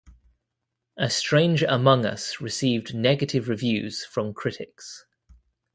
[0.97, 5.05] "A Stranger Among Us" received negative reviews from critics.